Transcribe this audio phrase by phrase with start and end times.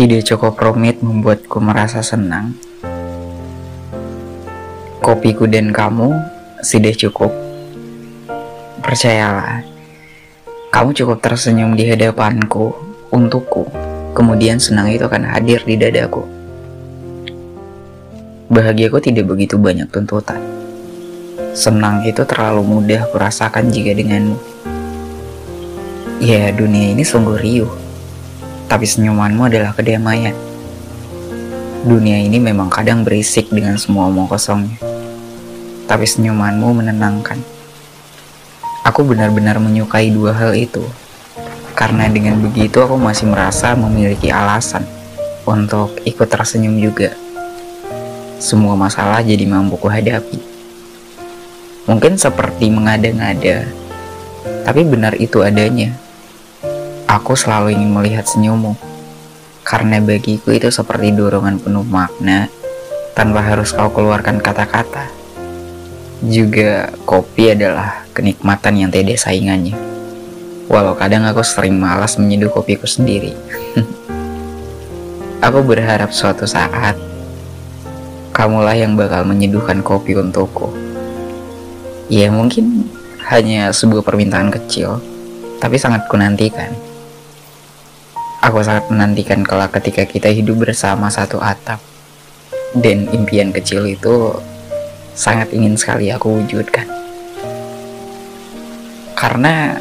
[0.00, 2.56] Tidak cukup rumit membuatku merasa senang.
[5.04, 6.16] Kopiku dan kamu
[6.64, 7.28] sudah cukup.
[8.80, 9.60] Percayalah,
[10.72, 12.72] kamu cukup tersenyum di hadapanku
[13.12, 13.79] untukku.
[14.10, 16.26] Kemudian senang itu akan hadir di dadaku.
[18.50, 20.42] Bahagiaku tidak begitu banyak tuntutan.
[21.54, 24.38] Senang itu terlalu mudah kurasakan jika denganmu.
[26.18, 27.70] Ya, dunia ini sungguh riuh.
[28.66, 30.34] Tapi senyumanmu adalah kedamaian.
[31.86, 34.78] Dunia ini memang kadang berisik dengan semua omong kosongnya.
[35.86, 37.38] Tapi senyumanmu menenangkan.
[38.82, 40.82] Aku benar-benar menyukai dua hal itu.
[41.80, 44.84] Karena dengan begitu aku masih merasa memiliki alasan
[45.48, 47.16] untuk ikut tersenyum juga
[48.40, 50.40] semua masalah jadi mampu kuhadapi.
[51.84, 53.68] Mungkin seperti mengada-ngada,
[54.64, 55.92] tapi benar itu adanya.
[57.04, 58.80] Aku selalu ingin melihat senyummu,
[59.60, 62.48] karena bagiku itu seperti dorongan penuh makna
[63.12, 65.12] tanpa harus kau keluarkan kata-kata.
[66.24, 69.89] Juga kopi adalah kenikmatan yang tidak saingannya.
[70.70, 73.34] Walau kadang aku sering malas menyeduh kopiku sendiri.
[75.46, 76.94] aku berharap suatu saat
[78.30, 80.70] kamulah yang bakal menyeduhkan kopi untukku.
[82.06, 82.86] Ya mungkin
[83.26, 85.02] hanya sebuah permintaan kecil,
[85.58, 86.70] tapi sangat kunantikan.
[88.40, 91.82] Aku sangat menantikan kelak ketika kita hidup bersama satu atap.
[92.70, 94.38] Dan impian kecil itu
[95.18, 96.86] sangat ingin sekali aku wujudkan.
[99.18, 99.74] Karena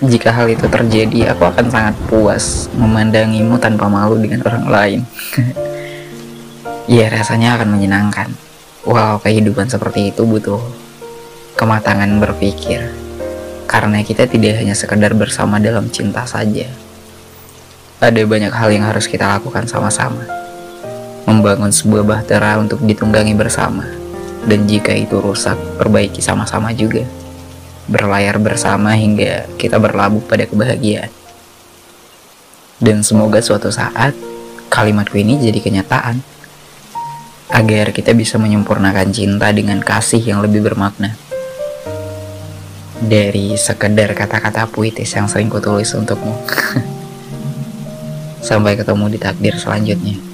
[0.00, 5.00] jika hal itu terjadi, aku akan sangat puas memandangimu tanpa malu dengan orang lain.
[6.90, 8.34] Iya rasanya akan menyenangkan.
[8.82, 10.58] Wow, kehidupan seperti itu butuh
[11.54, 12.82] kematangan berpikir.
[13.70, 16.66] Karena kita tidak hanya sekedar bersama dalam cinta saja.
[18.02, 20.26] Ada banyak hal yang harus kita lakukan sama-sama.
[21.30, 23.86] Membangun sebuah bahtera untuk ditunggangi bersama.
[24.42, 27.06] Dan jika itu rusak, perbaiki sama-sama juga.
[27.90, 31.10] Berlayar bersama hingga kita berlabuh pada kebahagiaan.
[32.78, 34.14] Dan semoga suatu saat
[34.70, 36.22] kalimatku ini jadi kenyataan
[37.50, 41.18] agar kita bisa menyempurnakan cinta dengan kasih yang lebih bermakna.
[43.02, 46.30] Dari sekedar kata-kata puitis yang sering kutulis untukmu.
[48.48, 50.29] Sampai ketemu di takdir selanjutnya.